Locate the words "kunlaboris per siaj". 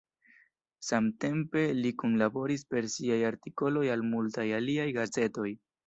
2.03-3.21